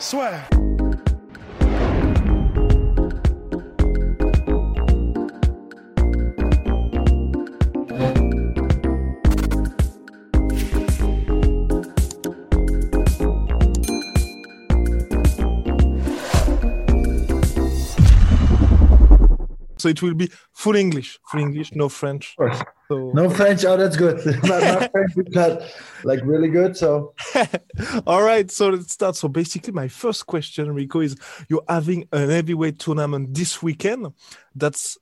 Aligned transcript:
Swear. 0.00 0.48
So 19.76 19.88
it 19.88 20.02
will 20.02 20.14
be 20.14 20.30
full 20.60 20.76
English, 20.76 21.18
full 21.30 21.40
English, 21.40 21.74
no 21.74 21.88
French. 21.88 22.36
So, 22.88 23.12
No 23.14 23.30
French. 23.30 23.64
Oh, 23.64 23.76
that's 23.78 23.96
good. 23.96 24.18
my, 24.42 24.58
my 24.60 24.88
French 24.92 25.14
not 25.28 25.62
like 26.04 26.20
really 26.22 26.48
good. 26.48 26.76
So 26.76 27.14
All 28.06 28.22
right, 28.22 28.50
so 28.50 28.68
let's 28.68 28.92
start. 28.92 29.16
So 29.16 29.28
basically, 29.28 29.72
my 29.72 29.88
first 29.88 30.26
question, 30.26 30.70
Rico, 30.74 31.00
is 31.00 31.16
you're 31.48 31.64
having 31.66 32.06
an 32.12 32.28
heavyweight 32.28 32.78
tournament 32.78 33.32
this 33.32 33.62
weekend. 33.62 34.08
That's 34.54 34.98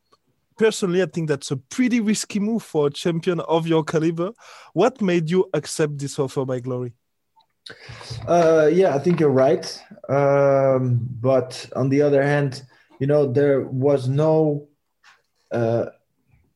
personally, 0.57 1.03
I 1.03 1.07
think 1.07 1.29
that's 1.29 1.51
a 1.51 1.57
pretty 1.57 2.01
risky 2.01 2.39
move 2.39 2.63
for 2.63 2.87
a 2.87 2.91
champion 2.91 3.41
of 3.41 3.67
your 3.67 3.83
caliber. 3.83 4.31
What 4.75 5.01
made 5.03 5.29
you 5.29 5.51
accept 5.55 5.99
this 5.99 6.19
offer 6.19 6.45
by 6.45 6.61
Glory? 6.61 6.93
uh, 8.29 8.71
yeah, 8.73 8.95
I 8.95 8.99
think 9.01 9.19
you're 9.19 9.31
right. 9.31 9.67
Um, 10.09 11.01
but 11.21 11.69
on 11.75 11.89
the 11.89 12.03
other 12.03 12.23
hand, 12.23 12.63
you 13.01 13.07
know, 13.07 13.31
there 13.31 13.63
was 13.63 14.09
no, 14.09 14.68
uh, 15.51 15.87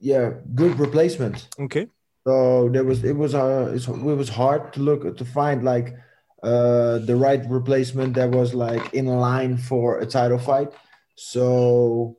yeah, 0.01 0.33
good 0.55 0.79
replacement. 0.79 1.49
Okay. 1.59 1.87
So 2.27 2.69
there 2.69 2.85
was 2.85 3.03
it 3.05 3.17
was 3.17 3.35
uh 3.35 3.73
it 3.75 3.89
was 3.89 4.29
hard 4.29 4.73
to 4.75 4.81
look 4.81 5.17
to 5.17 5.25
find 5.25 5.65
like 5.65 5.97
uh 6.43 6.99
the 6.99 7.17
right 7.17 7.43
replacement 7.49 8.15
that 8.15 8.31
was 8.31 8.55
like 8.55 8.95
in 8.95 9.07
line 9.07 9.57
for 9.57 9.99
a 9.99 10.07
title 10.07 10.39
fight. 10.39 10.73
So 11.17 12.17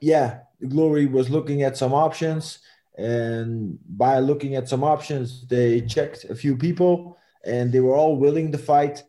yeah, 0.00 0.40
Glory 0.68 1.06
was 1.06 1.30
looking 1.30 1.62
at 1.62 1.76
some 1.76 1.94
options, 1.94 2.58
and 2.98 3.78
by 3.88 4.18
looking 4.18 4.54
at 4.54 4.68
some 4.68 4.84
options, 4.84 5.46
they 5.46 5.80
checked 5.80 6.24
a 6.24 6.34
few 6.34 6.56
people, 6.56 7.16
and 7.44 7.72
they 7.72 7.80
were 7.80 7.96
all 7.96 8.16
willing 8.16 8.52
to 8.52 8.58
fight. 8.58 9.02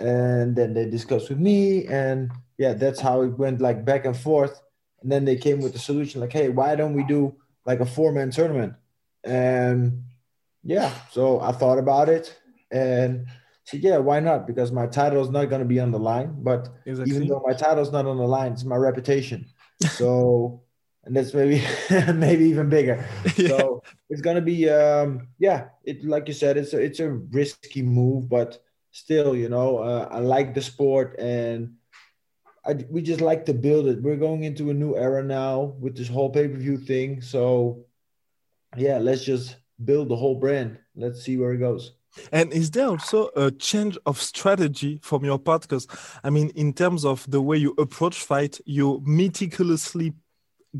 And 0.00 0.54
then 0.56 0.74
they 0.74 0.88
discussed 0.88 1.28
with 1.28 1.38
me, 1.38 1.86
and 1.86 2.30
yeah, 2.56 2.72
that's 2.72 3.00
how 3.00 3.22
it 3.22 3.38
went 3.38 3.60
like 3.60 3.84
back 3.84 4.04
and 4.04 4.16
forth. 4.16 4.60
And 5.08 5.12
then 5.14 5.24
they 5.24 5.36
came 5.36 5.62
with 5.62 5.72
the 5.72 5.78
solution 5.78 6.20
like, 6.20 6.34
hey, 6.34 6.50
why 6.50 6.76
don't 6.76 6.92
we 6.92 7.02
do 7.02 7.34
like 7.64 7.80
a 7.80 7.86
four 7.86 8.12
man 8.12 8.30
tournament? 8.30 8.74
And 9.24 10.02
yeah, 10.62 10.92
so 11.10 11.40
I 11.40 11.52
thought 11.52 11.78
about 11.78 12.10
it 12.10 12.38
and 12.70 13.26
said, 13.64 13.80
yeah, 13.80 13.96
why 13.96 14.20
not? 14.20 14.46
Because 14.46 14.70
my 14.70 14.86
title 14.86 15.22
is 15.22 15.30
not 15.30 15.46
going 15.46 15.62
to 15.62 15.66
be 15.66 15.80
on 15.80 15.92
the 15.92 15.98
line. 15.98 16.34
But 16.42 16.68
Exactly. 16.84 17.16
even 17.16 17.26
though 17.26 17.42
my 17.42 17.54
title's 17.54 17.90
not 17.90 18.04
on 18.04 18.18
the 18.18 18.28
line, 18.28 18.52
it's 18.52 18.64
my 18.64 18.76
reputation. 18.76 19.46
So, 19.92 20.64
and 21.04 21.16
that's 21.16 21.32
maybe 21.32 21.64
maybe 22.12 22.44
even 22.44 22.68
bigger. 22.68 23.02
Yeah. 23.38 23.48
So 23.48 23.82
it's 24.10 24.20
gonna 24.20 24.42
be 24.42 24.68
um 24.68 25.28
yeah, 25.38 25.68
it 25.84 26.04
like 26.04 26.28
you 26.28 26.34
said, 26.34 26.58
it's 26.58 26.74
a, 26.74 26.80
it's 26.82 27.00
a 27.00 27.08
risky 27.08 27.80
move, 27.80 28.28
but 28.28 28.58
still, 28.90 29.34
you 29.34 29.48
know, 29.48 29.78
uh, 29.78 30.06
I 30.10 30.18
like 30.18 30.52
the 30.52 30.60
sport 30.60 31.18
and 31.18 31.77
I, 32.68 32.74
we 32.90 33.00
just 33.00 33.22
like 33.22 33.46
to 33.46 33.54
build 33.54 33.88
it. 33.88 34.02
We're 34.02 34.16
going 34.16 34.44
into 34.44 34.68
a 34.68 34.74
new 34.74 34.94
era 34.94 35.24
now 35.24 35.74
with 35.80 35.96
this 35.96 36.08
whole 36.08 36.28
pay 36.28 36.48
per 36.48 36.56
view 36.56 36.76
thing. 36.76 37.22
So 37.22 37.86
yeah, 38.76 38.98
let's 38.98 39.24
just 39.24 39.56
build 39.82 40.08
the 40.10 40.16
whole 40.16 40.34
brand. 40.34 40.78
Let's 40.94 41.22
see 41.22 41.38
where 41.38 41.52
it 41.52 41.58
goes. 41.58 41.94
And 42.32 42.52
is 42.52 42.70
there 42.70 42.88
also 42.88 43.30
a 43.36 43.50
change 43.50 43.96
of 44.04 44.20
strategy 44.20 44.98
from 45.02 45.24
your 45.24 45.38
part? 45.38 45.62
Because 45.62 45.86
I 46.22 46.30
mean, 46.30 46.50
in 46.50 46.72
terms 46.72 47.04
of 47.04 47.28
the 47.30 47.40
way 47.40 47.56
you 47.56 47.74
approach 47.78 48.20
fight, 48.20 48.60
you 48.66 49.02
meticulously 49.04 50.12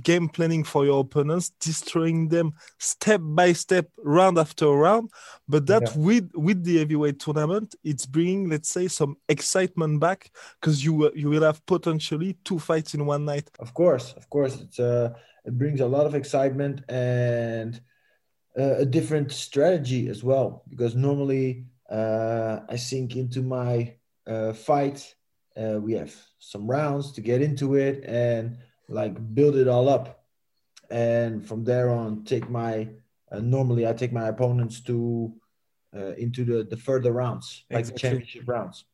game 0.03 0.29
planning 0.29 0.65
for 0.65 0.85
your 0.85 1.01
opponents, 1.01 1.51
destroying 1.61 2.29
them 2.29 2.53
step 2.79 3.21
by 3.23 3.53
step, 3.53 3.87
round 3.99 4.39
after 4.39 4.69
round. 4.69 5.11
But 5.49 5.67
that 5.67 5.83
Yeah. 5.83 6.03
with 6.05 6.31
with 6.35 6.65
the 6.65 6.79
heavyweight 6.79 7.19
tournament, 7.19 7.75
it's 7.83 8.07
bringing, 8.07 8.49
let's 8.49 8.69
say, 8.69 8.89
some 8.89 9.17
excitement 9.29 10.01
back 10.01 10.31
because 10.61 10.85
you 10.85 10.93
will- 10.95 11.17
you 11.17 11.29
will 11.31 11.43
have 11.43 11.65
potentially 11.67 12.37
two 12.45 12.59
fights 12.59 12.95
in 12.95 13.07
one 13.07 13.25
night. 13.25 13.51
Of 13.59 13.73
course, 13.75 14.13
of 14.17 14.29
course, 14.29 14.61
it's 14.61 14.79
uh, 14.79 15.15
it 15.45 15.57
brings 15.57 15.81
a 15.81 15.87
lot 15.87 16.07
of 16.07 16.15
excitement 16.15 16.83
and 16.91 17.81
uh, 18.59 18.77
a 18.79 18.85
different 18.85 19.33
strategy 19.33 20.09
as 20.09 20.23
well. 20.23 20.65
Because 20.69 20.95
normally 20.95 21.67
uh, 21.91 22.61
I 22.69 22.77
sink 22.77 23.17
into 23.17 23.41
my 23.43 23.95
uh, 24.27 24.53
fight. 24.53 25.15
Uh, 25.57 25.81
we 25.81 25.95
have 25.95 26.15
some 26.39 26.67
rounds 26.71 27.13
to 27.13 27.21
get 27.23 27.41
into 27.41 27.77
it 27.77 28.05
and 28.05 28.59
like 28.89 29.35
build 29.35 29.57
it 29.57 29.69
all 29.69 29.89
up, 29.89 30.25
and 30.91 31.47
from 31.47 31.65
there 31.65 31.91
on 31.91 32.25
take 32.25 32.49
my. 32.49 32.89
Uh, 33.31 33.41
normally, 33.41 33.87
I 33.87 33.93
take 33.93 34.13
my 34.13 34.29
opponents 34.29 34.81
to 34.83 35.33
uh, 35.95 36.13
into 36.15 36.45
the 36.45 36.65
the 36.65 36.77
further 36.77 37.13
rounds, 37.13 37.65
like 37.71 37.87
the 37.87 37.93
championship 37.93 38.45
rounds, 38.47 38.85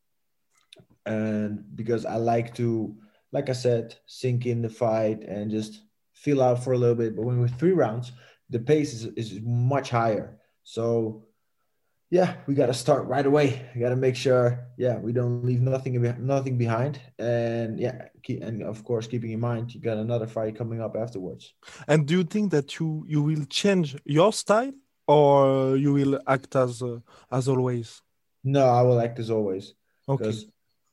and 1.06 1.64
because 1.76 2.04
I 2.04 2.16
like 2.16 2.54
to 2.56 2.96
like 3.34 3.50
I 3.50 3.52
said, 3.52 3.96
sink 4.06 4.46
in 4.46 4.62
the 4.62 4.68
fight 4.68 5.24
and 5.24 5.50
just 5.50 5.82
feel 6.12 6.40
out 6.40 6.62
for 6.62 6.72
a 6.72 6.78
little 6.78 6.94
bit. 6.94 7.16
But 7.16 7.24
when 7.24 7.40
we're 7.40 7.48
three 7.48 7.72
rounds, 7.72 8.12
the 8.48 8.60
pace 8.60 8.94
is, 8.94 9.06
is 9.16 9.40
much 9.42 9.90
higher. 9.90 10.38
So 10.62 11.26
yeah, 12.10 12.36
we 12.46 12.54
got 12.54 12.66
to 12.66 12.74
start 12.74 13.06
right 13.06 13.26
away. 13.26 13.68
We 13.74 13.80
got 13.80 13.88
to 13.90 13.96
make 13.96 14.14
sure, 14.16 14.66
yeah, 14.76 14.98
we 14.98 15.12
don't 15.12 15.44
leave 15.44 15.60
nothing 15.60 16.00
nothing 16.26 16.56
behind. 16.58 17.00
And 17.18 17.80
yeah, 17.80 18.08
keep, 18.22 18.42
and 18.42 18.62
of 18.62 18.84
course, 18.84 19.06
keeping 19.06 19.32
in 19.32 19.40
mind 19.40 19.74
you 19.74 19.80
got 19.80 19.96
another 19.98 20.26
fight 20.26 20.56
coming 20.56 20.80
up 20.80 20.96
afterwards. 20.96 21.54
And 21.88 22.06
do 22.06 22.14
you 22.18 22.24
think 22.24 22.50
that 22.52 22.78
you 22.78 23.04
you 23.08 23.22
will 23.22 23.44
change 23.46 23.96
your 24.04 24.32
style 24.32 24.72
or 25.06 25.76
you 25.76 25.92
will 25.92 26.20
act 26.26 26.54
as 26.56 26.82
uh, 26.82 26.98
as 27.30 27.48
always? 27.48 28.00
No, 28.44 28.64
I 28.66 28.82
will 28.82 29.00
act 29.00 29.18
as 29.18 29.30
always 29.30 29.74
Okay. 30.08 30.18
because 30.24 30.46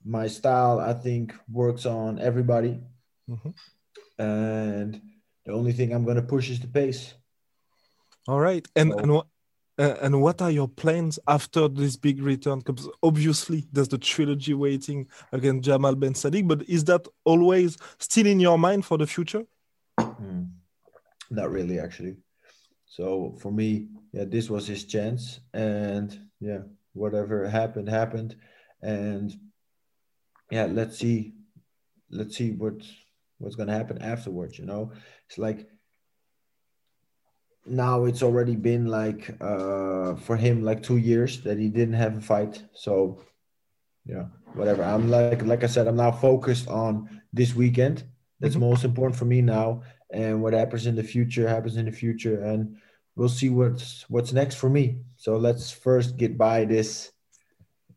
my 0.05 0.28
style 0.28 0.79
I 0.79 0.93
think 0.93 1.33
works 1.51 1.85
on 1.85 2.17
everybody. 2.19 2.79
Mhm. 3.29 3.53
And 4.17 5.01
the 5.45 5.51
only 5.53 5.73
thing 5.73 5.91
I'm 5.93 6.05
gonna 6.05 6.22
push 6.35 6.49
is 6.49 6.59
the 6.59 6.67
pace. 6.67 7.13
All 8.28 8.39
right. 8.39 8.66
And 8.75 8.91
So- 8.91 8.99
and 8.99 9.11
what 9.11 9.28
uh, 9.81 9.97
and 10.03 10.22
what 10.22 10.42
are 10.44 10.52
your 10.52 10.68
plans 10.68 11.18
after 11.28 11.68
this 11.68 11.97
big 11.97 12.22
return? 12.22 12.59
Because 12.59 12.88
obviously 13.02 13.66
there's 13.72 13.88
the 13.88 13.97
trilogy 13.97 14.53
waiting 14.53 15.08
against 15.31 15.66
Jamal 15.66 15.96
Ben 15.96 16.14
Saddik, 16.14 16.47
but 16.47 16.62
is 16.69 16.84
that 16.86 17.08
always 17.24 17.78
still 17.97 18.28
in 18.28 18.40
your 18.40 18.59
mind 18.59 18.86
for 18.86 19.00
the 19.00 19.08
future? 19.08 19.44
Hmm. 20.00 20.44
Not 21.31 21.50
really, 21.50 21.80
actually. 21.80 22.18
So 22.86 23.36
for 23.41 23.52
me, 23.52 23.88
yeah, 24.12 24.25
this 24.25 24.52
was 24.52 24.68
his 24.68 24.84
chance, 24.84 25.40
and 25.53 26.16
yeah, 26.40 26.59
whatever 26.94 27.47
happened, 27.47 27.90
happened, 27.90 28.35
and 28.84 29.34
yeah, 30.52 30.66
let's 30.66 31.00
see, 31.00 31.34
let's 32.11 32.38
see 32.38 32.52
what 32.52 32.84
what's 33.40 33.55
gonna 33.55 33.73
happen 33.73 34.00
afterwards. 34.02 34.59
You 34.59 34.66
know, 34.66 34.91
it's 35.28 35.40
like 35.40 35.71
now 37.66 38.05
it's 38.05 38.23
already 38.23 38.55
been 38.55 38.87
like 38.87 39.29
uh 39.41 40.16
for 40.16 40.35
him 40.35 40.63
like 40.63 40.81
two 40.84 40.97
years 40.97 41.41
that 41.43 41.58
he 41.58 41.69
didn't 41.69 41.96
have 41.96 42.17
a 42.17 42.22
fight. 42.22 42.63
So 42.73 43.22
yeah, 44.05 44.25
whatever. 44.53 44.84
I'm 44.84 45.09
like 45.09 45.43
like 45.43 45.63
I 45.63 45.67
said, 45.67 45.87
I'm 45.87 45.97
now 45.97 46.11
focused 46.11 46.67
on 46.67 47.22
this 47.34 47.55
weekend. 47.55 48.03
That's 48.40 48.55
Mhm. 48.55 48.61
most 48.69 48.84
important 48.84 49.17
for 49.17 49.25
me 49.25 49.41
now 49.41 49.84
and 50.11 50.41
what 50.41 50.53
happens 50.53 50.87
in 50.87 50.96
the 50.96 51.03
future 51.03 51.47
happens 51.47 51.78
in 51.78 51.85
the 51.85 51.91
future 51.91 52.41
and 52.43 52.75
we'll 53.16 53.29
see 53.29 53.49
what's 53.49 54.09
what's 54.09 54.34
next 54.34 54.55
for 54.55 54.69
me 54.69 54.97
so 55.16 55.37
let's 55.37 55.72
first 55.72 56.17
get 56.17 56.37
by 56.37 56.66
this 56.66 57.11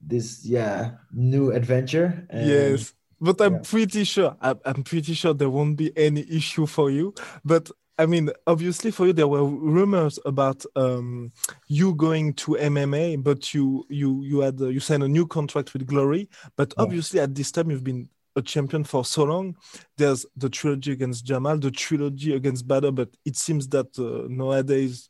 this 0.01 0.45
yeah 0.45 0.93
new 1.13 1.51
adventure 1.51 2.27
and 2.31 2.47
yes. 2.47 2.95
But 3.21 3.41
I'm 3.41 3.55
yeah. 3.55 3.61
pretty 3.63 4.05
sure 4.05 4.37
I'm, 4.41 4.61
I'm 4.65 4.83
pretty 4.83 5.15
sure 5.15 5.33
there 5.35 5.49
won't 5.49 5.77
be 5.77 5.97
any 5.97 6.21
issue 6.29 6.67
for 6.67 6.91
you. 6.91 7.15
But 7.45 7.71
I 7.99 8.07
mean, 8.07 8.31
obviously 8.47 8.91
for 8.91 9.07
you 9.07 9.13
there 9.13 9.29
were 9.29 9.45
rumors 9.45 10.19
about 10.25 10.65
um, 10.75 11.33
you 11.69 11.95
going 11.95 12.33
to 12.35 12.53
MMA, 12.53 13.23
but 13.23 13.55
you 13.55 13.87
you 13.89 14.23
you 14.23 14.41
had 14.41 14.61
uh, 14.61 14.67
you 14.69 14.81
signed 14.81 15.05
a 15.05 15.09
new 15.09 15.27
contract 15.27 15.73
with 15.73 15.87
Glory. 15.87 16.29
But 16.57 16.75
obviously 16.77 17.21
at 17.21 17.35
this 17.35 17.53
time 17.53 17.71
you've 17.71 17.85
been 17.85 18.09
a 18.37 18.43
champion 18.43 18.85
for 18.85 19.05
so 19.05 19.25
long. 19.25 19.57
There's 19.97 20.27
the 20.37 20.49
trilogy 20.49 20.93
against 20.93 21.25
Jamal, 21.25 21.59
the 21.59 21.71
trilogy 21.71 22.35
against 22.35 22.67
Bader, 22.67 22.91
but 22.91 23.11
it 23.25 23.37
seems 23.37 23.69
that 23.69 23.97
uh, 23.99 24.27
nowadays 24.29 25.09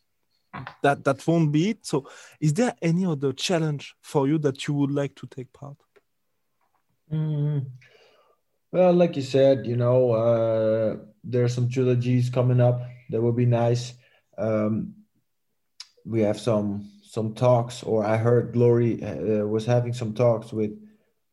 that 0.82 1.04
that 1.04 1.26
won't 1.26 1.50
be 1.50 1.70
it. 1.70 1.86
So, 1.86 2.08
is 2.40 2.54
there 2.54 2.74
any 2.82 3.06
other 3.06 3.32
challenge 3.32 3.94
for 4.02 4.28
you 4.28 4.38
that 4.38 4.68
you 4.68 4.74
would 4.74 4.90
like 4.90 5.14
to 5.16 5.26
take 5.26 5.52
part? 5.52 5.76
Mm. 7.12 7.66
Well, 8.74 8.92
like 8.92 9.14
you 9.14 9.22
said, 9.22 9.68
you 9.68 9.76
know, 9.76 10.10
uh, 10.10 10.96
there 11.22 11.44
are 11.44 11.48
some 11.48 11.68
trilogies 11.68 12.28
coming 12.28 12.60
up 12.60 12.82
that 13.10 13.22
would 13.22 13.36
be 13.36 13.46
nice. 13.46 13.94
Um, 14.36 14.94
we 16.04 16.22
have 16.22 16.40
some 16.40 16.90
some 17.04 17.34
talks, 17.34 17.84
or 17.84 18.04
I 18.04 18.16
heard 18.16 18.52
Glory 18.52 19.00
uh, 19.00 19.46
was 19.46 19.64
having 19.64 19.92
some 19.92 20.12
talks 20.12 20.52
with, 20.52 20.72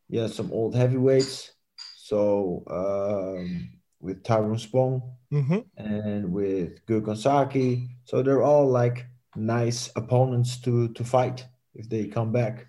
yeah, 0.08 0.28
some 0.28 0.52
old 0.52 0.76
heavyweights. 0.76 1.50
So 1.96 2.62
um, 2.70 3.70
with 4.00 4.22
Tyrone 4.22 4.58
Spong 4.58 5.02
Mm-hmm. 5.32 5.60
and 5.76 6.32
with 6.32 6.86
Gökhan 6.86 7.16
Saki. 7.16 7.88
So 8.04 8.22
they're 8.22 8.44
all 8.44 8.68
like 8.68 9.06
nice 9.34 9.90
opponents 9.96 10.60
to 10.60 10.92
to 10.92 11.02
fight 11.02 11.44
if 11.74 11.88
they 11.88 12.06
come 12.06 12.30
back 12.30 12.66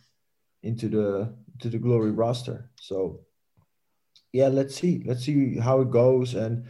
into 0.64 0.90
the 0.90 1.36
to 1.60 1.70
the 1.70 1.78
glory 1.78 2.10
roster. 2.10 2.72
So 2.82 3.20
yeah, 4.34 4.48
let's 4.50 4.76
see. 4.76 5.04
Let's 5.06 5.24
see 5.24 5.58
how 5.58 5.82
it 5.82 5.92
goes. 5.92 6.34
And 6.34 6.66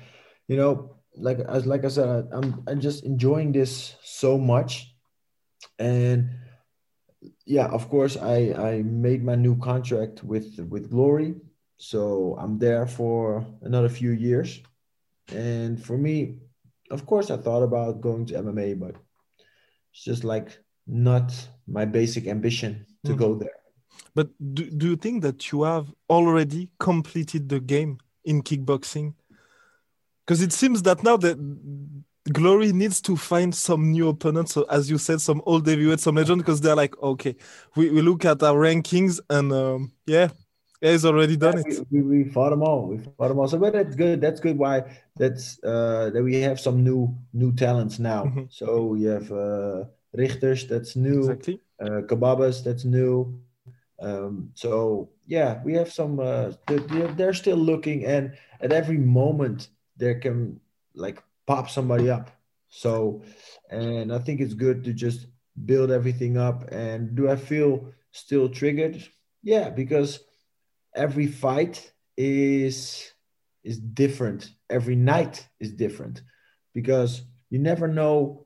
you 0.47 0.57
know, 0.57 0.97
like 1.15 1.39
as 1.39 1.65
like 1.65 1.85
I 1.85 1.87
said, 1.87 2.09
I, 2.09 2.37
I'm 2.37 2.63
I'm 2.67 2.79
just 2.81 3.03
enjoying 3.05 3.51
this 3.51 3.95
so 4.03 4.37
much. 4.37 4.93
And 5.79 6.29
yeah, 7.45 7.67
of 7.67 7.89
course, 7.89 8.17
I 8.17 8.53
I 8.53 8.81
made 8.83 9.23
my 9.23 9.35
new 9.35 9.57
contract 9.57 10.23
with 10.23 10.59
with 10.69 10.91
Glory, 10.91 11.35
so 11.77 12.35
I'm 12.39 12.59
there 12.59 12.85
for 12.85 13.45
another 13.61 13.89
few 13.89 14.11
years. 14.11 14.59
And 15.31 15.81
for 15.81 15.97
me, 15.97 16.39
of 16.91 17.05
course, 17.05 17.31
I 17.31 17.37
thought 17.37 17.63
about 17.63 18.01
going 18.01 18.25
to 18.27 18.35
MMA, 18.35 18.73
but 18.77 18.95
it's 19.93 20.03
just 20.03 20.23
like 20.25 20.59
not 20.85 21.31
my 21.65 21.85
basic 21.85 22.27
ambition 22.27 22.85
to 23.05 23.13
Mhm. 23.13 23.17
go 23.17 23.35
there. 23.35 23.62
But 24.15 24.29
do, 24.53 24.69
do 24.69 24.89
you 24.89 24.95
think 24.95 25.21
that 25.23 25.51
you 25.51 25.63
have 25.63 25.91
already 26.09 26.69
completed 26.79 27.49
the 27.49 27.59
game 27.59 27.97
in 28.25 28.41
kickboxing? 28.43 29.13
Because 30.25 30.41
it 30.41 30.53
seems 30.53 30.81
that 30.83 31.03
now 31.03 31.17
that 31.17 31.37
Glory 32.31 32.71
needs 32.71 33.01
to 33.01 33.17
find 33.17 33.53
some 33.53 33.91
new 33.91 34.07
opponents. 34.07 34.53
So 34.53 34.63
as 34.69 34.89
you 34.89 34.97
said, 34.97 35.19
some 35.19 35.41
old 35.45 35.67
heavyweights, 35.67 36.03
some 36.03 36.15
legend, 36.15 36.39
because 36.39 36.61
they're 36.61 36.75
like, 36.75 36.97
okay, 37.01 37.35
we, 37.75 37.89
we 37.89 38.01
look 38.01 38.23
at 38.23 38.41
our 38.41 38.55
rankings 38.55 39.19
and 39.29 39.51
um, 39.51 39.91
yeah, 40.05 40.29
he's 40.79 41.03
already 41.03 41.35
done 41.35 41.57
Yeah, 41.57 41.63
it. 41.67 41.87
We, 41.91 42.01
we, 42.01 42.23
we 42.23 42.31
fought 42.31 42.51
them 42.51 42.63
all. 42.63 42.87
We 42.87 42.99
fought 42.99 43.27
them 43.27 43.39
all. 43.39 43.49
So, 43.49 43.57
but 43.57 43.73
that's 43.73 43.95
good. 43.95 44.21
That's 44.21 44.39
good. 44.39 44.57
Why? 44.57 44.83
That's 45.17 45.61
uh, 45.63 46.11
that 46.13 46.23
we 46.23 46.35
have 46.41 46.59
some 46.61 46.81
new 46.83 47.13
new 47.33 47.51
talents 47.51 47.99
now. 47.99 48.23
Mhm. 48.25 48.47
So 48.49 48.83
we 48.85 49.03
have 49.03 49.29
uh, 49.29 49.85
Rigters. 50.15 50.67
That's 50.69 50.95
new. 50.95 51.19
Exactly. 51.19 51.59
Uh, 51.81 52.01
Khbabez. 52.07 52.63
That's 52.63 52.85
new. 52.85 53.37
Um, 54.03 54.51
so 54.53 55.09
yeah, 55.25 55.61
we 55.63 55.73
have 55.73 55.91
some. 55.91 56.19
Uh, 56.19 56.51
they're, 56.67 57.07
they're- 57.07 57.33
still 57.33 57.57
looking, 57.57 58.05
and 58.05 58.35
at 58.61 58.71
every 58.71 58.97
moment 58.97 59.69
there 59.97 60.19
can 60.19 60.59
like 60.93 61.23
pop 61.47 61.69
somebody 61.69 62.09
up. 62.09 62.29
So, 62.69 63.23
and 63.69 64.13
I 64.13 64.19
think 64.19 64.41
it's 64.41 64.53
good 64.55 64.83
to 64.83 64.93
just 64.93 65.27
build 65.65 65.91
everything 65.91 66.37
up. 66.37 66.71
And 66.71 67.15
do 67.15 67.29
I 67.29 67.35
feel 67.35 67.91
still 68.11 68.49
triggered? 68.49 69.03
Yeah, 69.41 69.69
because 69.69 70.19
every 70.95 71.27
fight 71.27 71.91
is 72.17 73.11
is 73.63 73.79
different 73.79 74.51
every 74.69 74.95
night 74.95 75.47
is 75.59 75.71
different 75.73 76.21
because 76.73 77.21
you 77.49 77.57
never 77.59 77.87
know 77.87 78.45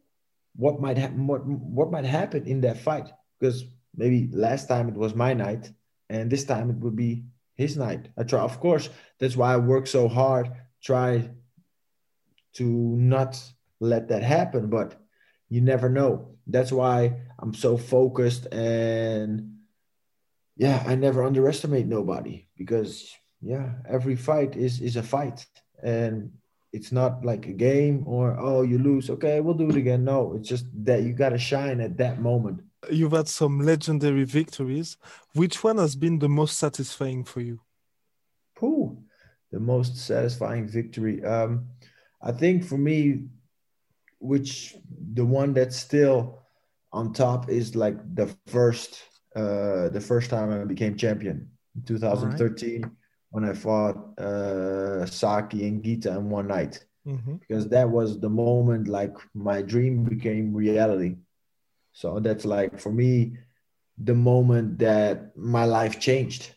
what 0.56 0.80
might 0.80 0.98
happen 0.98 1.28
what, 1.28 1.46
what 1.46 1.92
might 1.92 2.06
happen 2.06 2.46
in 2.46 2.62
that 2.62 2.78
fight 2.78 3.10
because 3.40 3.66
maybe 3.98 4.30
last 4.32 4.68
time 4.68 4.88
it 4.88 4.96
was 4.96 5.16
my 5.16 5.34
night 5.34 5.72
and 6.10 6.30
this 6.32 6.46
time 6.46 6.70
it 6.70 6.78
would 6.78 6.96
be 6.96 7.26
his 7.56 7.76
night. 7.76 8.10
I 8.18 8.24
try 8.24 8.42
of 8.42 8.60
course 8.60 8.90
that's 9.20 9.36
why 9.36 9.54
i 9.54 9.58
work 9.58 9.88
so 9.88 10.08
hard 10.08 10.52
try 10.82 11.30
to 12.54 12.64
not 12.64 13.42
let 13.80 14.08
that 14.10 14.24
happen 14.24 14.70
but 14.70 14.96
you 15.50 15.62
never 15.62 15.90
know. 15.90 16.36
That's 16.46 16.72
why 16.72 17.22
i'm 17.40 17.54
so 17.54 17.78
focused 17.78 18.48
and 18.54 19.58
yeah, 20.58 20.84
I 20.88 20.96
never 20.96 21.24
underestimate 21.24 21.86
nobody 21.86 22.48
because 22.58 23.14
yeah, 23.42 23.74
every 23.88 24.16
fight 24.16 24.56
is 24.56 24.82
is 24.82 24.96
a 24.96 25.04
fight. 25.04 25.46
And 25.84 26.32
it's 26.74 26.92
not 26.92 27.24
like 27.24 27.46
a 27.46 27.54
game 27.54 28.04
or 28.08 28.36
oh 28.40 28.64
you 28.64 28.80
lose. 28.80 29.10
Okay 29.10 29.40
we'll 29.40 29.54
do 29.54 29.70
it 29.70 29.76
again. 29.76 30.04
No 30.04 30.34
it's 30.36 30.50
just 30.50 30.66
that 30.86 31.04
you 31.04 31.14
got 31.14 31.30
to 31.30 31.38
shine 31.38 31.80
at 31.80 31.98
that 31.98 32.20
moment 32.20 32.62
You've 32.92 33.12
had 33.12 33.28
some 33.28 33.60
legendary 33.60 34.24
victories. 34.24 34.98
Which 35.34 35.64
one 35.64 35.78
has 35.78 35.96
been 35.96 36.20
the 36.20 36.30
most 36.30 36.58
satisfying 36.58 37.24
for 37.24 37.42
you? 37.42 37.62
Whew, 38.60 39.04
the 39.52 39.60
most 39.60 39.96
satisfying 39.98 40.68
victory 40.68 41.24
um 41.24 41.68
I 42.22 42.32
think 42.32 42.64
for 42.64 42.78
me 42.78 43.28
which 44.20 44.76
the 45.14 45.26
one 45.26 45.54
that's 45.54 45.78
still 45.78 46.40
on 46.92 47.14
top 47.14 47.50
is 47.50 47.76
like 47.76 47.98
the 48.16 48.28
first 48.28 48.88
uh 49.36 49.90
the 49.90 50.02
first 50.02 50.30
time 50.30 50.50
I 50.52 50.64
became 50.66 50.96
champion 50.98 51.50
in 51.76 51.84
2013 51.84 52.90
when 53.30 53.44
I 53.46 53.54
fought 53.54 53.98
uh 54.20 55.06
Saki 55.06 55.68
and 55.68 55.84
Ghita 55.84 56.12
in 56.18 56.30
one 56.30 56.48
night 56.48 56.84
hmm 57.06 57.36
because 57.48 57.70
that 57.70 57.90
was 57.90 58.20
the 58.20 58.30
moment 58.30 58.88
like 58.90 59.16
my 59.34 59.62
dream 59.62 60.04
became 60.04 60.54
reality. 60.54 61.16
So 61.98 62.20
that's 62.20 62.46
like 62.46 62.80
for 62.80 62.92
me 62.92 63.38
the 63.98 64.14
moment 64.14 64.78
that 64.78 65.36
my 65.36 65.66
life 65.66 66.00
changed. 66.00 66.54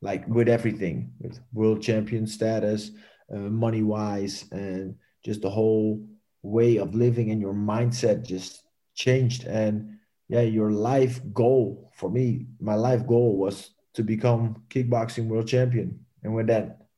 Like 0.00 0.26
with 0.26 0.48
everything, 0.48 1.12
with 1.20 1.38
world 1.52 1.82
champion 1.82 2.26
status, 2.26 2.92
uh, 3.30 3.36
money 3.36 3.82
wise, 3.82 4.46
and 4.50 4.94
just 5.22 5.42
the 5.42 5.50
whole 5.50 6.02
way 6.42 6.78
of 6.78 6.94
living 6.94 7.30
and 7.30 7.42
your 7.42 7.52
mindset 7.52 8.24
just 8.24 8.62
changed. 8.94 9.44
And 9.44 9.98
yeah, 10.28 10.48
your 10.48 10.70
life 10.70 11.20
goal 11.34 11.92
for 11.94 12.08
me, 12.08 12.46
my 12.58 12.74
life 12.74 13.06
goal 13.06 13.36
was 13.36 13.72
to 13.96 14.02
become 14.02 14.62
kickboxing 14.70 15.26
world 15.26 15.48
champion. 15.48 16.00
And 16.22 16.32
when 16.34 16.46
that 16.46 16.88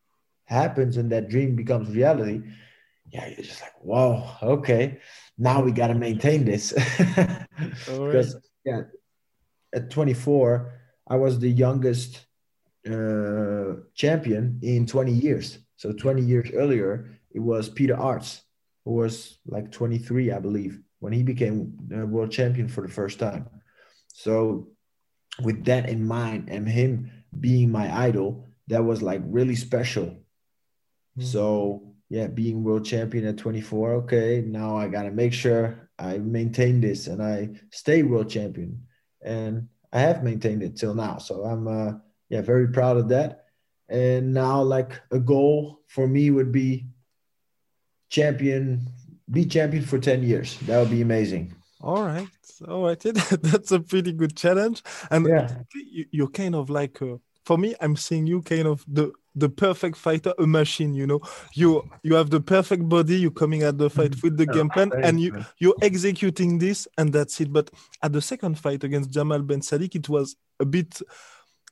happens 0.44 0.96
and 0.96 1.10
that 1.10 1.28
dream 1.28 1.56
becomes 1.56 1.90
reality, 1.90 2.42
yeah, 3.10 3.26
you're 3.28 3.44
just 3.44 3.62
like, 3.62 3.74
whoa, 3.80 4.28
okay, 4.42 4.98
now 5.36 5.62
we 5.62 5.72
got 5.72 5.88
to 5.88 5.94
maintain 5.94 6.44
this. 6.44 6.72
because 7.86 8.36
yeah, 8.64 8.82
at 9.74 9.90
24, 9.90 10.72
I 11.08 11.16
was 11.16 11.38
the 11.38 11.48
youngest 11.48 12.26
uh, 12.86 13.74
champion 13.94 14.58
in 14.62 14.86
20 14.86 15.12
years. 15.12 15.58
So 15.76 15.92
20 15.92 16.22
years 16.22 16.50
earlier, 16.52 17.18
it 17.30 17.40
was 17.40 17.68
Peter 17.68 17.94
Aerts, 17.94 18.42
who 18.84 18.92
was 18.92 19.38
like 19.46 19.70
23, 19.70 20.32
I 20.32 20.38
believe, 20.38 20.80
when 21.00 21.12
he 21.12 21.22
became 21.22 21.74
world 21.88 22.32
champion 22.32 22.68
for 22.68 22.82
the 22.82 22.92
first 22.92 23.18
time. 23.18 23.48
So 24.08 24.68
with 25.42 25.64
that 25.66 25.88
in 25.88 26.06
mind 26.06 26.48
and 26.50 26.68
him 26.68 27.10
being 27.38 27.70
my 27.70 27.96
idol, 28.06 28.48
that 28.68 28.84
was 28.84 29.02
like 29.02 29.22
really 29.24 29.56
special. 29.56 30.16
So 31.20 31.94
yeah, 32.08 32.26
being 32.26 32.64
world 32.64 32.84
champion 32.84 33.26
at 33.26 33.36
24, 33.36 33.92
okay, 33.94 34.42
now 34.46 34.76
I 34.76 34.88
gotta 34.88 35.10
make 35.10 35.32
sure 35.32 35.90
I 35.98 36.18
maintain 36.18 36.80
this 36.80 37.06
and 37.06 37.22
I 37.22 37.50
stay 37.70 38.02
world 38.02 38.30
champion. 38.30 38.82
And 39.22 39.68
I 39.92 40.00
have 40.00 40.22
maintained 40.22 40.62
it 40.62 40.76
till 40.76 40.94
now. 40.94 41.18
So 41.18 41.44
I'm 41.44 41.66
uh 41.68 41.92
yeah, 42.28 42.42
very 42.42 42.68
proud 42.68 42.96
of 42.98 43.08
that. 43.08 43.46
And 43.88 44.32
now 44.34 44.62
like 44.62 45.00
a 45.10 45.18
goal 45.18 45.80
for 45.88 46.06
me 46.06 46.30
would 46.30 46.52
be 46.52 46.86
champion, 48.08 48.86
be 49.30 49.44
champion 49.44 49.84
for 49.84 49.98
10 49.98 50.22
years. 50.22 50.58
That 50.66 50.78
would 50.78 50.90
be 50.90 51.02
amazing. 51.02 51.54
All 51.80 52.02
right, 52.02 52.28
all 52.66 52.84
right. 52.84 52.98
That's 53.42 53.70
a 53.70 53.80
pretty 53.80 54.12
good 54.12 54.36
challenge, 54.36 54.82
and 55.12 55.26
Yeah. 55.26 55.48
you, 55.74 56.06
you're 56.10 56.30
kind 56.30 56.56
of 56.56 56.70
like, 56.70 57.00
uh, 57.00 57.18
for 57.44 57.56
me, 57.56 57.74
I'm 57.80 57.94
seeing 57.94 58.26
you 58.26 58.42
kind 58.42 58.66
of 58.66 58.84
the 58.88 59.12
the 59.38 59.48
perfect 59.48 59.96
fighter, 59.96 60.32
a 60.38 60.46
machine. 60.46 60.94
You 60.94 61.06
know, 61.06 61.20
you 61.54 61.88
you 62.02 62.14
have 62.14 62.30
the 62.30 62.40
perfect 62.40 62.88
body. 62.88 63.16
You're 63.16 63.30
coming 63.30 63.62
at 63.62 63.78
the 63.78 63.88
mm-hmm. 63.88 64.00
fight 64.00 64.22
with 64.22 64.36
the 64.36 64.46
game 64.46 64.68
plan, 64.70 64.92
and 65.02 65.20
you 65.20 65.44
you're 65.58 65.76
executing 65.82 66.58
this, 66.58 66.88
and 66.96 67.12
that's 67.12 67.40
it. 67.40 67.52
But 67.52 67.70
at 68.02 68.12
the 68.12 68.22
second 68.22 68.58
fight 68.58 68.84
against 68.84 69.10
Jamal 69.10 69.42
Ben 69.42 69.60
Saddik, 69.60 69.94
it 69.94 70.08
was 70.08 70.36
a 70.60 70.64
bit 70.64 71.00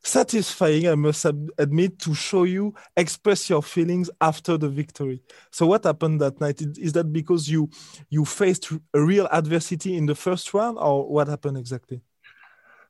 satisfying, 0.02 0.86
I 0.88 0.94
must 0.94 1.24
admit, 1.24 1.98
to 2.00 2.14
show 2.14 2.44
you 2.44 2.74
express 2.96 3.50
your 3.50 3.62
feelings 3.62 4.08
after 4.20 4.56
the 4.56 4.68
victory. 4.68 5.22
So 5.50 5.66
what 5.66 5.84
happened 5.84 6.20
that 6.20 6.40
night? 6.40 6.60
Is- 6.60 6.78
Is 6.78 6.92
that 6.92 7.12
because 7.12 7.48
you 7.48 7.68
you 8.08 8.24
faced 8.24 8.72
a 8.94 9.00
real 9.00 9.28
adversity 9.32 9.96
in 9.96 10.06
the 10.06 10.14
first 10.14 10.54
round, 10.54 10.78
or 10.78 11.08
what 11.08 11.28
happened 11.28 11.58
exactly? 11.58 12.02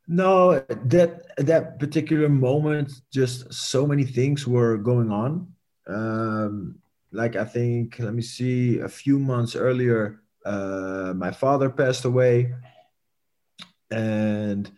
No, 0.08 0.60
that 0.68 1.36
that 1.36 1.78
particular 1.80 2.28
moment, 2.28 2.92
just 3.12 3.52
so 3.52 3.86
many 3.86 4.04
things 4.04 4.46
were 4.46 4.76
going 4.76 5.10
on. 5.10 5.52
Um, 5.88 6.78
like 7.12 7.34
I 7.34 7.44
think, 7.44 7.98
let 7.98 8.14
me 8.14 8.22
see, 8.22 8.78
a 8.78 8.88
few 8.88 9.18
months 9.18 9.56
earlier, 9.56 10.22
uh, 10.44 11.12
my 11.16 11.32
father 11.32 11.70
passed 11.70 12.04
away, 12.04 12.54
and 13.90 14.70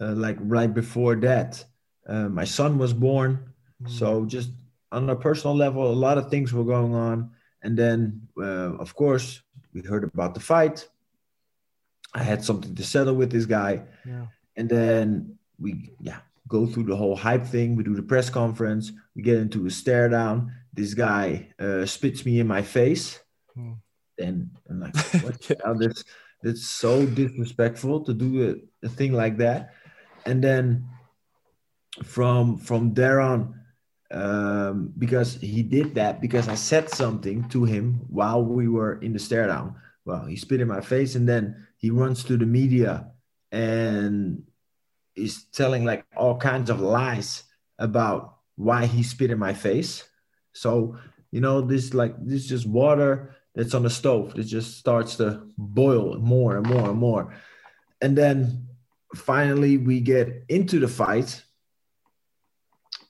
uh, 0.00 0.12
like 0.12 0.38
right 0.40 0.72
before 0.72 1.16
that, 1.16 1.62
uh, 2.06 2.28
my 2.28 2.44
son 2.44 2.78
was 2.78 2.92
born. 2.94 3.52
So 3.86 4.24
just 4.24 4.50
on 4.92 5.10
a 5.10 5.16
personal 5.16 5.54
level, 5.54 5.90
a 5.90 5.92
lot 5.92 6.16
of 6.16 6.30
things 6.30 6.54
were 6.54 6.64
going 6.64 6.94
on, 6.94 7.32
and 7.62 7.76
then 7.76 8.28
uh, 8.38 8.76
of 8.80 8.94
course 8.94 9.42
we 9.74 9.82
heard 9.82 10.04
about 10.04 10.32
the 10.32 10.40
fight. 10.40 10.88
I 12.14 12.22
had 12.22 12.42
something 12.42 12.74
to 12.74 12.82
settle 12.82 13.14
with 13.14 13.30
this 13.30 13.44
guy 13.44 13.82
Yeah. 14.06 14.26
And 14.56 14.68
then 14.68 15.36
we 15.58 15.90
yeah 16.00 16.20
go 16.48 16.66
through 16.66 16.84
the 16.84 16.96
whole 16.96 17.16
hype 17.16 17.44
thing 17.46 17.74
we 17.76 17.82
do 17.84 17.94
the 17.94 18.02
press 18.02 18.28
conference 18.30 18.92
we 19.16 19.22
get 19.22 19.38
into 19.38 19.66
a 19.66 19.70
stare 19.70 20.08
down 20.08 20.52
this 20.72 20.92
guy 20.94 21.48
uh, 21.60 21.86
spits 21.86 22.24
me 22.26 22.40
in 22.40 22.46
my 22.46 22.62
face 22.62 23.20
Hmm. 23.54 23.72
and 24.18 24.50
i'm 24.68 24.80
like 24.80 24.96
what 25.24 25.38
Yeah. 25.48 25.56
the 25.56 25.62
hell? 25.64 25.78
that's 25.78 26.04
that's 26.42 26.66
so 26.66 27.06
disrespectful 27.06 28.04
to 28.04 28.12
do 28.12 28.30
a, 28.50 28.86
a 28.86 28.88
thing 28.88 29.12
like 29.12 29.36
that 29.38 29.74
and 30.26 30.42
then 30.42 30.84
from 32.02 32.58
from 32.58 32.92
there 32.94 33.20
on 33.20 33.54
um, 34.10 34.92
because 34.98 35.34
he 35.40 35.62
did 35.62 35.94
that 35.94 36.20
because 36.20 36.48
i 36.48 36.54
said 36.54 36.90
something 36.90 37.48
to 37.48 37.64
him 37.64 38.00
while 38.08 38.42
we 38.44 38.68
were 38.68 39.00
in 39.00 39.12
the 39.12 39.18
stare 39.18 39.46
down 39.46 39.74
well 40.04 40.24
he 40.26 40.36
spit 40.36 40.60
in 40.60 40.68
my 40.68 40.80
face 40.80 41.14
and 41.14 41.28
then 41.28 41.66
he 41.78 41.90
runs 41.90 42.24
to 42.24 42.36
the 42.36 42.46
media 42.46 43.06
and 43.54 44.42
is 45.14 45.44
telling 45.52 45.84
like 45.84 46.04
all 46.16 46.36
kinds 46.36 46.70
of 46.70 46.80
lies 46.80 47.44
about 47.78 48.38
why 48.56 48.86
he 48.86 49.04
spit 49.04 49.30
in 49.30 49.38
my 49.38 49.54
face. 49.54 50.02
So, 50.52 50.98
you 51.30 51.40
know, 51.40 51.60
this 51.60 51.94
like 51.94 52.14
this 52.18 52.42
is 52.42 52.48
just 52.48 52.66
water 52.66 53.36
that's 53.54 53.74
on 53.74 53.84
the 53.84 53.90
stove 53.90 54.34
that 54.34 54.44
just 54.44 54.78
starts 54.78 55.16
to 55.16 55.46
boil 55.56 56.18
more 56.18 56.56
and 56.56 56.66
more 56.66 56.90
and 56.90 56.98
more. 56.98 57.32
And 58.02 58.18
then 58.18 58.66
finally 59.14 59.78
we 59.78 60.00
get 60.00 60.44
into 60.48 60.80
the 60.80 60.88
fight. 60.88 61.40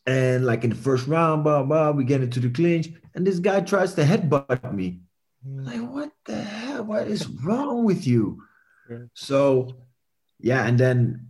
And 0.06 0.44
like 0.44 0.62
in 0.64 0.70
the 0.70 0.76
first 0.76 1.06
round, 1.06 1.44
blah 1.44 1.62
blah, 1.62 1.90
we 1.92 2.04
get 2.04 2.20
into 2.20 2.38
the 2.38 2.50
clinch, 2.50 2.90
and 3.14 3.26
this 3.26 3.38
guy 3.38 3.60
tries 3.62 3.94
to 3.94 4.02
headbutt 4.02 4.74
me. 4.74 5.00
Mm. 5.48 5.64
Like, 5.64 5.90
what 5.90 6.12
the 6.26 6.36
hell? 6.36 6.84
What 6.84 7.08
is 7.08 7.26
wrong 7.26 7.84
with 7.84 8.06
you? 8.06 8.42
Yeah. 8.90 9.08
So, 9.14 9.83
yeah, 10.44 10.66
and 10.66 10.78
then 10.78 11.28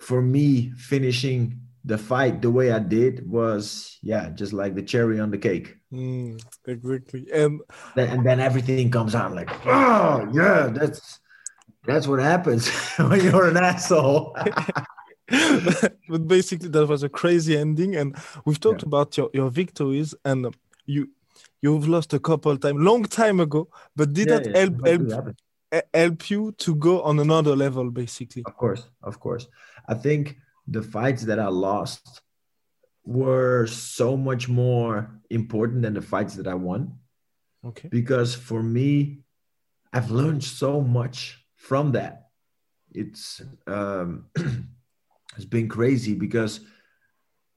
for 0.00 0.20
me, 0.20 0.70
finishing 0.76 1.60
the 1.84 1.98
fight 1.98 2.42
the 2.42 2.50
way 2.50 2.72
I 2.72 2.80
did 2.80 3.28
was, 3.28 3.98
yeah, 4.02 4.30
just 4.30 4.52
like 4.52 4.74
the 4.74 4.82
cherry 4.82 5.20
on 5.20 5.30
the 5.30 5.38
cake. 5.38 5.76
Mm, 5.92 6.44
exactly. 6.66 7.26
And 7.32 7.60
Then, 7.94 8.08
and 8.10 8.26
then 8.26 8.40
everything 8.40 8.90
comes 8.90 9.14
out 9.14 9.34
like, 9.34 9.50
oh 9.66 10.28
yeah, 10.32 10.68
that's 10.72 11.20
that's 11.86 12.06
what 12.06 12.20
happens 12.20 12.68
when 12.98 13.20
you're 13.24 13.48
an 13.48 13.56
asshole. 13.58 14.36
but 16.08 16.28
basically 16.28 16.68
that 16.68 16.86
was 16.86 17.02
a 17.02 17.08
crazy 17.08 17.56
ending 17.56 17.96
and 17.96 18.16
we've 18.44 18.60
talked 18.60 18.82
about 18.82 19.16
your, 19.16 19.30
your 19.34 19.50
victories 19.50 20.14
and 20.24 20.54
you 20.86 21.10
you've 21.62 21.88
lost 21.88 22.14
a 22.14 22.20
couple 22.20 22.56
times 22.56 22.78
long 22.80 23.04
time 23.04 23.40
ago 23.40 23.68
but 23.96 24.12
did 24.12 24.28
Yeah, 24.28 24.38
that 24.38 24.46
yeah, 24.46 24.56
help 24.56 24.76
help, 24.84 25.10
help 25.94 26.30
you 26.30 26.52
to 26.58 26.74
go 26.74 27.02
on 27.02 27.18
another 27.18 27.56
level 27.56 27.90
basically 27.90 28.42
Of 28.46 28.56
course, 28.56 28.88
of 29.02 29.18
course. 29.20 29.46
I 29.88 29.94
think 29.94 30.36
the 30.66 30.82
fights 30.82 31.22
that 31.24 31.38
I 31.38 31.48
lost 31.48 32.22
were 33.04 33.66
so 33.66 34.16
much 34.16 34.48
more 34.48 35.10
important 35.30 35.82
than 35.82 35.94
the 35.94 36.02
fights 36.02 36.34
that 36.36 36.46
I 36.46 36.54
won. 36.54 36.98
okay 37.64 37.88
because 37.88 38.34
for 38.34 38.62
me 38.62 39.18
i've 39.92 40.10
learned 40.10 40.44
so 40.44 40.80
much 40.80 41.18
from 41.56 41.92
that 41.92 42.30
it's 42.92 43.42
um 43.66 44.26
it's 45.36 45.44
been 45.56 45.68
crazy 45.68 46.14
because 46.14 46.60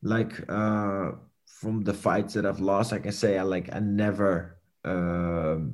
like 0.02 0.34
uh 0.50 1.12
from 1.46 1.84
the 1.84 1.94
fights 1.94 2.34
that 2.34 2.46
i've 2.46 2.64
lost 2.72 2.94
i 2.94 3.00
can 3.00 3.12
say 3.12 3.38
i 3.38 3.44
like 3.44 3.68
i 3.76 3.80
never 3.80 4.58
um 4.86 5.74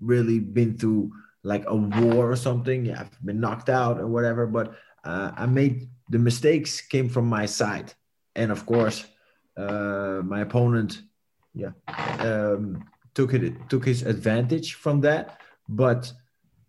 really 0.00 0.38
been 0.40 0.76
through 0.76 1.08
like 1.44 1.64
a 1.66 1.74
war 1.74 2.30
or 2.30 2.36
something 2.36 2.84
yeah 2.86 3.00
i've 3.00 3.24
been 3.24 3.38
knocked 3.38 3.68
out 3.68 4.00
or 4.00 4.06
whatever 4.06 4.46
but 4.46 4.74
uh, 5.04 5.30
i 5.36 5.46
made 5.46 5.88
the 6.08 6.18
mistakes 6.18 6.80
came 6.80 7.08
from 7.08 7.26
my 7.26 7.46
side. 7.46 7.92
And 8.36 8.50
of 8.50 8.66
course 8.66 9.04
uh 9.56 10.20
my 10.24 10.40
opponent 10.40 11.02
yeah 11.54 11.70
um 12.18 12.84
took 13.14 13.32
it 13.32 13.68
took 13.68 13.84
his 13.84 14.02
advantage 14.02 14.74
from 14.74 15.00
that. 15.02 15.40
But 15.68 16.12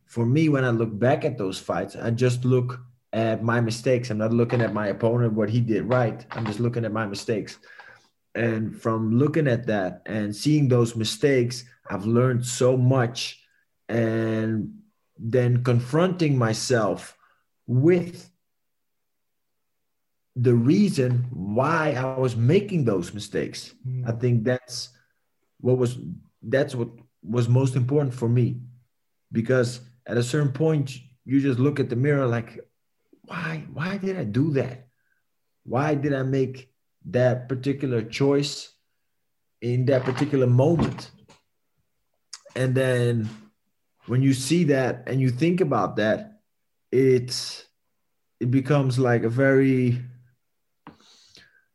for 0.06 0.26
me 0.26 0.50
when 0.50 0.64
i 0.64 0.70
look 0.70 0.98
back 1.00 1.26
at 1.26 1.38
those 1.38 1.58
fights 1.58 1.96
i 1.96 2.12
just 2.12 2.46
look 2.46 2.80
at 3.12 3.44
my 3.44 3.60
mistakes. 3.60 4.10
I'm 4.10 4.18
not 4.18 4.34
looking 4.34 4.62
at 4.62 4.74
my 4.74 4.88
opponent 4.88 5.34
what 5.34 5.50
he 5.50 5.62
did 5.62 5.86
right. 5.86 6.26
I'm 6.32 6.46
just 6.46 6.60
looking 6.60 6.84
at 6.84 6.92
my 6.92 7.06
mistakes. 7.06 7.58
And 8.36 8.76
from 8.76 9.18
looking 9.18 9.48
at 9.48 9.66
that 9.68 10.02
and 10.06 10.36
seeing 10.36 10.68
those 10.68 10.96
mistakes 10.96 11.64
i've 11.90 12.06
learned 12.06 12.46
so 12.46 12.76
much 12.76 13.45
and 13.88 14.80
then 15.18 15.64
confronting 15.64 16.38
myself 16.38 17.18
with 17.68 18.30
the 20.36 20.54
reason 20.54 21.28
why 21.32 21.94
i 21.94 22.18
was 22.18 22.36
making 22.36 22.84
those 22.84 23.14
mistakes. 23.14 23.74
Hmm. 23.84 24.08
I 24.08 24.12
think 24.12 24.44
that's 24.44 24.90
what 25.62 25.78
was 25.78 25.98
that's 26.44 26.76
what 26.76 26.90
was 27.24 27.48
most 27.48 27.76
important 27.76 28.14
for 28.14 28.28
me. 28.28 28.60
Because 29.32 29.82
at 30.06 30.18
a 30.18 30.24
certain 30.24 30.52
point 30.52 30.98
you 31.24 31.42
just 31.42 31.60
look 31.60 31.80
at 31.80 31.90
the 31.90 31.96
mirror 31.96 32.28
like 32.28 32.60
why 33.26 33.64
why 33.74 33.98
did 33.98 34.18
i 34.18 34.24
do 34.24 34.52
that? 34.52 34.88
Why 35.64 35.96
did 35.96 36.14
i 36.14 36.24
make 36.24 36.70
that 37.06 37.48
particular 37.48 38.02
choice 38.02 38.72
in 39.62 39.86
that 39.86 40.04
particular 40.04 40.48
moment? 40.48 41.12
And 42.56 42.76
then 42.76 43.30
when 44.08 44.22
you 44.22 44.34
see 44.34 44.66
that 44.66 45.04
and 45.08 45.20
you 45.20 45.30
think 45.30 45.62
about 45.62 45.96
that 45.96 46.40
it's 46.92 47.66
it 48.40 48.52
becomes 48.52 49.00
like 49.00 49.24
a 49.24 49.30
very 49.30 50.02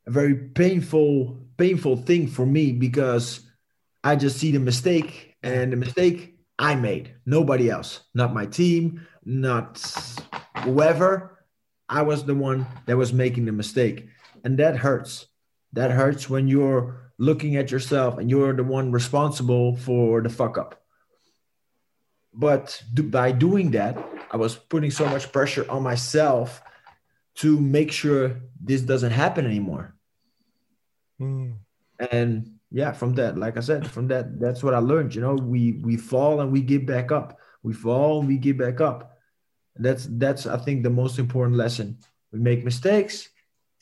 a 0.06 0.10
very 0.10 0.34
painful 0.34 1.38
painful 1.56 1.96
thing 1.96 2.26
for 2.26 2.46
me 2.46 2.72
because 2.72 3.40
I 4.02 4.16
just 4.16 4.38
see 4.38 4.50
the 4.50 4.60
mistake 4.60 5.36
and 5.42 5.72
the 5.72 5.76
mistake 5.76 6.38
I 6.58 6.74
made, 6.74 7.14
nobody 7.24 7.70
else, 7.70 8.00
not 8.14 8.34
my 8.34 8.46
team, 8.46 9.06
not 9.24 9.80
whoever. 10.58 11.44
I 11.88 12.02
was 12.02 12.24
the 12.24 12.34
one 12.34 12.66
that 12.86 12.96
was 12.96 13.12
making 13.12 13.46
the 13.46 13.52
mistake. 13.52 14.08
And 14.44 14.58
that 14.58 14.76
hurts. 14.76 15.26
That 15.72 15.90
hurts 15.90 16.30
when 16.30 16.48
you're 16.48 17.12
looking 17.18 17.56
at 17.56 17.70
yourself 17.70 18.18
and 18.18 18.30
you're 18.30 18.52
the 18.52 18.64
one 18.64 18.92
responsible 18.92 19.76
for 19.76 20.22
the 20.22 20.28
fuck 20.28 20.58
up. 20.58 20.79
But 22.32 22.82
do, 22.94 23.02
by 23.02 23.32
doing 23.32 23.72
that, 23.72 23.98
I 24.30 24.36
was 24.36 24.54
putting 24.56 24.90
so 24.90 25.06
much 25.06 25.32
pressure 25.32 25.68
on 25.68 25.82
myself 25.82 26.62
to 27.36 27.58
make 27.58 27.90
sure 27.90 28.40
this 28.60 28.82
doesn't 28.82 29.12
happen 29.12 29.46
anymore. 29.46 29.94
Mm. 31.20 31.56
and 32.10 32.52
yeah 32.70 32.92
from 32.92 33.12
that 33.12 33.36
like 33.36 33.58
i 33.58 33.60
said 33.60 33.86
from 33.86 34.08
that 34.08 34.40
that's 34.40 34.62
what 34.62 34.72
i 34.72 34.78
learned 34.78 35.14
you 35.14 35.20
know 35.20 35.34
we 35.34 35.72
we 35.84 35.98
fall 35.98 36.40
and 36.40 36.50
we 36.50 36.62
get 36.62 36.86
back 36.86 37.12
up. 37.12 37.38
We 37.62 37.74
fall 37.74 38.20
and 38.20 38.28
we 38.28 38.38
get 38.38 38.56
back 38.56 38.80
up. 38.80 39.18
That's 39.76 40.06
that's 40.12 40.46
i 40.46 40.56
think 40.56 40.82
the 40.82 40.90
most 41.02 41.18
important 41.18 41.58
lesson. 41.58 41.98
We 42.32 42.38
make 42.38 42.64
mistakes 42.64 43.28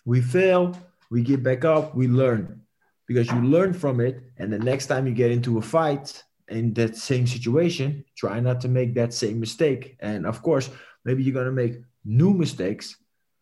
we 0.05 0.21
fail 0.21 0.77
we 1.11 1.23
get 1.23 1.43
back 1.43 1.65
up 1.65 1.95
we 1.95 2.09
learn. 2.09 2.63
Because 3.07 3.29
you 3.29 3.41
learn 3.41 3.73
from 3.73 4.01
it 4.01 4.21
and 4.37 4.53
the 4.53 4.59
next 4.59 4.87
time 4.87 5.07
you 5.07 5.15
get 5.15 5.31
into 5.31 5.59
a 5.59 5.63
fight 5.63 6.25
in 6.51 6.73
that 6.75 6.97
same 6.97 7.27
situation 7.27 8.05
try 8.17 8.41
not 8.41 8.61
to 8.61 8.69
make 8.69 8.95
that 8.95 9.13
same 9.13 9.39
mistake 9.41 9.97
and 10.01 10.27
of 10.27 10.43
course 10.43 10.71
maybe 11.05 11.23
you're 11.23 11.35
going 11.35 11.47
to 11.47 11.53
make 11.53 11.77
new 12.05 12.33
mistakes 12.33 12.97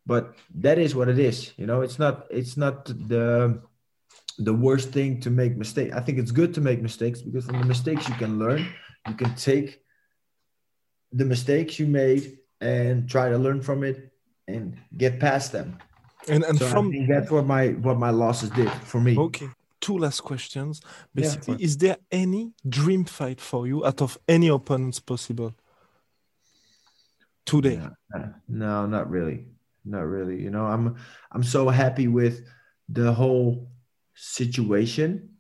but 0.07 0.35
that 0.55 0.79
is 0.79 0.95
what 0.95 1.09
it 1.09 1.19
is 1.19 1.53
you 1.57 1.67
know 1.67 1.81
it's 1.83 1.99
not 1.99 2.27
it's 2.31 2.57
not 2.57 2.85
the 2.87 3.61
the 4.39 4.53
worst 4.53 4.91
thing 4.91 5.21
to 5.21 5.31
make 5.31 5.57
mistake. 5.57 5.95
I 5.95 6.01
think 6.01 6.19
it's 6.19 6.31
good 6.31 6.55
to 6.55 6.61
make 6.61 6.83
mistakes 6.83 7.23
because 7.23 7.47
from 7.47 7.59
the 7.59 7.65
mistakes 7.65 8.09
you 8.09 8.15
can 8.17 8.39
learn. 8.39 8.67
You 9.09 9.15
can 9.15 9.35
take 9.35 9.81
the 11.13 11.25
mistakes 11.25 11.79
you 11.79 11.87
made 11.87 12.39
and 12.61 13.09
try 13.09 13.29
to 13.31 13.39
learn 13.39 13.63
from 13.63 13.85
it 13.85 14.13
and 14.49 14.77
get 14.97 15.21
past 15.21 15.53
them. 15.53 15.79
And 16.29 16.45
and 16.45 16.59
So 16.59 16.67
from 16.67 16.93
that's 17.09 17.31
what 17.31 17.47
my 17.47 17.69
what 17.69 17.99
my 17.99 18.11
losses 18.11 18.51
did 18.51 18.71
for 18.85 19.01
me. 19.01 19.17
okay, 19.17 19.49
two 19.87 19.99
last 19.99 20.21
questions. 20.23 20.81
Basically, 21.15 21.55
fine. 21.55 21.63
is 21.63 21.77
there 21.79 21.97
any 22.11 22.53
dream 22.69 23.05
fight 23.05 23.41
for 23.41 23.67
you 23.69 23.87
out 23.87 24.03
of 24.03 24.19
any 24.29 24.49
opponents 24.49 24.99
possible 24.99 25.55
today? 27.45 27.75
Yeah. 27.75 27.91
Uh, 28.15 28.29
No, 28.49 28.87
not 28.87 29.09
really. 29.09 29.47
Not 29.85 30.05
really. 30.15 30.43
You 30.43 30.51
know, 30.51 30.67
I'm 30.67 30.97
I'm 31.31 31.45
so 31.45 31.69
happy 31.69 32.09
with 32.09 32.43
the 32.89 33.13
whole 33.13 33.71
situation 34.15 35.39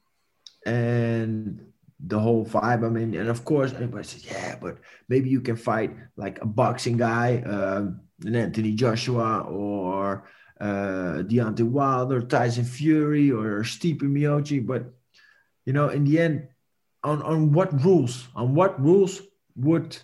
and 0.64 1.66
the 1.98 2.20
whole 2.20 2.46
vibe. 2.46 2.86
I 2.86 2.88
mean, 2.88 3.14
and 3.14 3.28
of 3.28 3.44
course, 3.44 3.72
everybody 3.72 4.04
says, 4.06 4.24
"Yeah, 4.24 4.58
but 4.62 4.78
maybe 5.08 5.28
you 5.28 5.40
can 5.40 5.56
fight 5.56 5.90
like 6.16 6.38
a 6.40 6.46
boxing 6.46 6.96
guy, 6.96 7.42
um, 7.42 8.05
Anthony 8.24 8.72
Joshua, 8.72 9.40
or 9.40 10.24
uh, 10.60 11.22
Deontay 11.26 11.68
Wilder, 11.68 12.22
Tyson 12.22 12.64
Fury, 12.64 13.30
or 13.30 13.62
Stipe 13.62 14.00
Miocic." 14.00 14.66
But 14.66 14.92
you 15.64 15.72
know, 15.72 15.88
in 15.88 16.04
the 16.04 16.18
end, 16.18 16.48
on 17.04 17.22
on 17.22 17.52
what 17.52 17.72
rules? 17.84 18.28
On 18.34 18.54
what 18.54 18.80
rules 18.80 19.22
would 19.56 19.96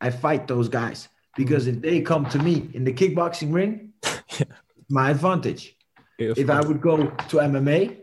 I 0.00 0.10
fight 0.10 0.46
those 0.46 0.68
guys? 0.68 1.08
Because 1.36 1.66
if 1.66 1.80
they 1.80 2.00
come 2.00 2.26
to 2.26 2.38
me 2.38 2.68
in 2.74 2.84
the 2.84 2.92
kickboxing 2.92 3.52
ring, 3.52 3.92
my 4.88 5.10
advantage. 5.10 5.76
If 6.18 6.50
I 6.50 6.60
would 6.60 6.80
go 6.80 6.96
to 6.96 7.36
MMA, 7.36 7.98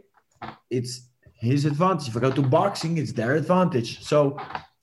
it's 0.70 1.10
his 1.34 1.66
advantage. 1.66 2.08
If 2.08 2.18
I 2.18 2.22
go 2.22 2.32
to 2.32 2.42
boxing, 2.42 2.98
it's 2.98 3.12
their 3.12 3.36
advantage. 3.36 4.04
So 4.04 4.40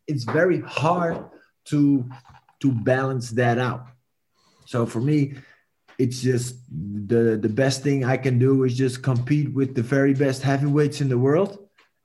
it's 0.07 0.25
very 0.25 0.61
hard 0.61 1.25
to 1.67 2.09
to 2.61 2.71
balance 2.71 3.31
that 3.31 3.59
out. 3.59 3.87
So 4.73 4.87
for 4.87 5.03
me, 5.03 5.35
it's 5.99 6.23
just 6.23 6.57
the 6.71 7.37
the 7.37 7.53
best 7.63 7.83
thing 7.83 8.07
I 8.07 8.17
can 8.17 8.39
do 8.39 8.65
is 8.65 8.75
just 8.75 9.03
compete 9.03 9.53
with 9.53 9.75
the 9.75 9.83
very 9.83 10.15
best 10.15 10.41
heavyweights 10.41 11.03
in 11.03 11.11
the 11.11 11.19
world, 11.19 11.59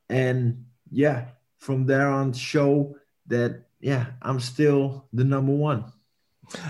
and 0.09 0.65
yeah, 0.91 1.19
from 1.59 1.85
there 1.85 2.09
on, 2.09 2.33
show 2.33 2.97
that 3.27 3.51
yeah, 3.79 4.07
I'm 4.21 4.41
still 4.41 5.07
the 5.13 5.23
number 5.23 5.55
one. 5.55 5.85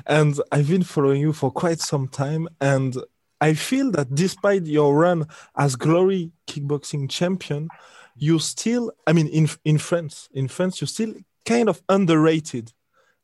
and 0.06 0.40
I've 0.52 0.70
been 0.70 0.84
following 0.84 1.22
you 1.22 1.34
for 1.34 1.50
quite 1.52 1.80
some 1.80 2.08
time, 2.08 2.48
and 2.62 2.96
I 3.42 3.56
feel 3.56 3.90
that 3.92 4.14
despite 4.14 4.68
your 4.68 4.94
run 4.96 5.26
as 5.58 5.76
Glory 5.76 6.32
Kickboxing 6.46 7.10
champion, 7.10 7.70
you 8.16 8.38
still, 8.38 8.92
I 9.08 9.14
mean, 9.14 9.28
in 9.30 9.50
in 9.66 9.80
France, 9.80 10.30
in 10.32 10.48
France, 10.48 10.80
you're 10.80 10.88
still 10.88 11.16
kind 11.44 11.70
of 11.70 11.82
underrated. 11.90 12.72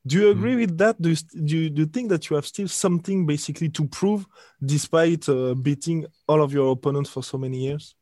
Do 0.06 0.18
you 0.18 0.32
agree 0.32 0.56
with 0.58 0.78
that? 0.80 1.02
Do 1.02 1.10
you, 1.10 1.16
do 1.16 1.58
you 1.58 1.70
do 1.70 1.82
you 1.84 1.88
think 1.88 2.10
that 2.10 2.30
you 2.30 2.36
have 2.36 2.46
still 2.46 2.68
something 2.68 3.26
basically 3.26 3.70
to 3.70 3.88
prove, 3.88 4.26
despite 4.64 5.30
uh, 5.30 5.54
beating 5.54 6.06
all 6.28 6.42
of 6.42 6.52
your 6.52 6.74
opponents 6.74 7.10
for 7.10 7.24
so 7.24 7.38
many 7.38 7.60
years? 7.60 7.96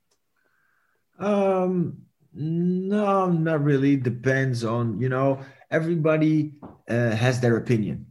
Um, 1.20 2.02
no, 2.34 3.30
not 3.30 3.64
really. 3.64 3.98
Depends 3.98 4.64
on, 4.64 5.00
you 5.00 5.10
know, 5.10 5.42
everybody 5.70 6.54
uh, 6.90 7.12
has 7.12 7.40
their 7.40 7.58
opinion. 7.58 8.08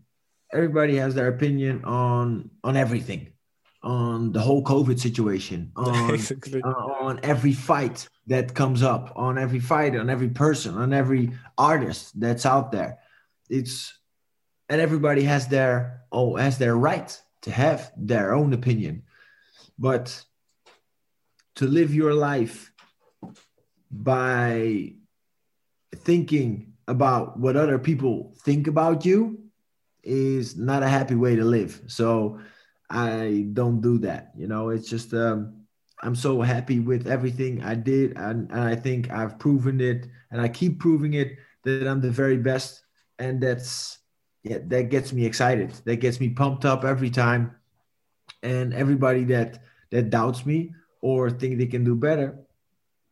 Everybody 0.52 0.96
has 0.96 1.16
their 1.16 1.26
opinion 1.26 1.84
on 1.84 2.48
on 2.62 2.76
everything, 2.76 3.32
on 3.82 4.30
the 4.30 4.40
whole 4.40 4.62
COVID 4.62 5.00
situation, 5.00 5.72
on 5.76 6.14
exactly. 6.14 6.62
uh, 6.62 6.68
on 7.00 7.18
every 7.24 7.54
fight 7.54 8.08
that 8.28 8.54
comes 8.54 8.84
up, 8.84 9.12
on 9.16 9.36
every 9.36 9.58
fight, 9.60 9.96
on 9.96 10.08
every 10.08 10.28
person, 10.28 10.76
on 10.76 10.92
every 10.92 11.32
artist 11.58 12.20
that's 12.20 12.46
out 12.46 12.70
there. 12.70 12.99
It's 13.50 13.92
and 14.68 14.80
everybody 14.80 15.24
has 15.24 15.48
their 15.48 16.02
oh 16.12 16.36
has 16.36 16.58
their 16.58 16.76
right 16.76 17.10
to 17.42 17.50
have 17.50 17.90
their 17.96 18.32
own 18.32 18.52
opinion, 18.52 19.02
but 19.78 20.24
to 21.56 21.66
live 21.66 21.94
your 21.94 22.14
life 22.14 22.72
by 23.90 24.94
thinking 25.94 26.72
about 26.86 27.38
what 27.38 27.56
other 27.56 27.78
people 27.78 28.34
think 28.44 28.66
about 28.66 29.04
you 29.04 29.40
is 30.02 30.56
not 30.56 30.82
a 30.82 30.88
happy 30.88 31.14
way 31.14 31.36
to 31.36 31.44
live. 31.44 31.82
So 31.86 32.40
I 32.88 33.46
don't 33.52 33.80
do 33.80 33.98
that. 33.98 34.32
You 34.36 34.48
know, 34.48 34.70
it's 34.70 34.88
just 34.88 35.12
um, 35.14 35.66
I'm 36.02 36.14
so 36.14 36.40
happy 36.40 36.80
with 36.80 37.06
everything 37.06 37.62
I 37.62 37.74
did, 37.74 38.16
and, 38.16 38.50
and 38.50 38.60
I 38.60 38.74
think 38.74 39.10
I've 39.10 39.38
proven 39.38 39.80
it, 39.80 40.08
and 40.30 40.40
I 40.40 40.48
keep 40.48 40.80
proving 40.80 41.14
it 41.14 41.36
that 41.64 41.86
I'm 41.86 42.00
the 42.00 42.10
very 42.10 42.38
best, 42.38 42.82
and 43.20 43.40
that's 43.40 43.98
yeah, 44.42 44.58
that 44.68 44.90
gets 44.90 45.12
me 45.12 45.26
excited. 45.26 45.72
That 45.84 45.96
gets 45.96 46.18
me 46.18 46.30
pumped 46.30 46.64
up 46.64 46.84
every 46.84 47.10
time, 47.10 47.54
and 48.42 48.74
everybody 48.74 49.24
that 49.24 49.62
that 49.90 50.10
doubts 50.10 50.44
me 50.44 50.74
or 51.00 51.30
think 51.30 51.58
they 51.58 51.66
can 51.66 51.84
do 51.84 51.94
better, 51.94 52.38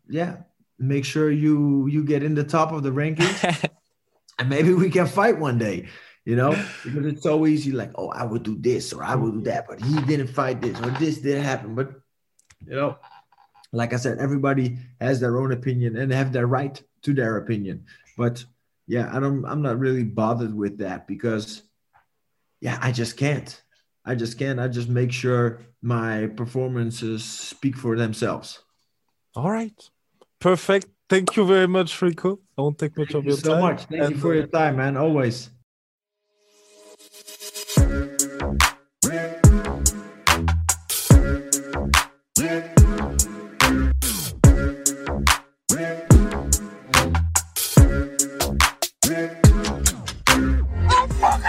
yeah, 0.08 0.38
make 0.78 1.04
sure 1.04 1.30
you 1.30 1.86
you 1.86 2.02
get 2.02 2.22
in 2.22 2.34
the 2.34 2.44
top 2.44 2.72
of 2.72 2.82
the 2.82 2.90
rankings, 2.90 3.70
and 4.38 4.48
maybe 4.48 4.72
we 4.74 4.90
can 4.90 5.06
fight 5.06 5.38
one 5.38 5.58
day 5.58 5.88
you 6.28 6.36
know, 6.36 6.50
because 6.84 7.06
it's 7.06 7.22
so 7.22 7.46
easy, 7.46 7.72
like, 7.72 7.90
oh, 7.94 8.10
I 8.10 8.22
would 8.22 8.42
do 8.42 8.54
this 8.54 8.92
or 8.92 9.02
I 9.02 9.14
would 9.14 9.32
do 9.32 9.40
that, 9.50 9.66
but 9.66 9.80
he 9.80 9.98
didn't 10.02 10.26
fight 10.26 10.60
this 10.60 10.78
or 10.78 10.90
this 10.90 11.16
didn't 11.22 11.44
happen. 11.44 11.74
But 11.74 11.92
you 12.66 12.76
know, 12.76 12.98
like 13.72 13.94
I 13.94 13.96
said, 13.96 14.18
everybody 14.18 14.76
has 15.00 15.20
their 15.20 15.38
own 15.38 15.52
opinion 15.52 15.96
and 15.96 16.12
have 16.12 16.34
their 16.34 16.46
right 16.46 16.82
to 17.02 17.14
their 17.14 17.38
opinion. 17.38 17.86
But 18.18 18.44
yeah, 18.88 19.10
I 19.14 19.20
don't 19.20 19.44
I'm 19.44 19.62
not 19.62 19.78
really 19.78 20.02
bothered 20.02 20.54
with 20.54 20.78
that 20.78 21.06
because 21.06 21.62
yeah, 22.60 22.78
I 22.80 22.90
just 22.90 23.16
can't. 23.16 23.62
I 24.04 24.14
just 24.14 24.38
can't. 24.38 24.58
I 24.58 24.66
just 24.68 24.88
make 24.88 25.12
sure 25.12 25.60
my 25.82 26.28
performances 26.34 27.22
speak 27.24 27.76
for 27.76 27.96
themselves. 27.96 28.58
All 29.36 29.50
right, 29.50 29.78
perfect. 30.40 30.88
Thank 31.08 31.36
you 31.36 31.46
very 31.46 31.68
much, 31.68 32.00
Rico. 32.02 32.40
I 32.56 32.62
won't 32.62 32.78
take 32.78 32.96
much 32.96 33.14
of 33.14 33.24
Thank 33.24 33.24
you 33.24 33.30
your 33.30 33.38
so 33.38 33.50
time. 33.52 33.60
much. 33.60 33.84
Thank 33.84 34.10
you 34.10 34.16
for 34.16 34.34
your 34.34 34.46
time, 34.46 34.76
man. 34.76 34.96
Always. 34.96 35.50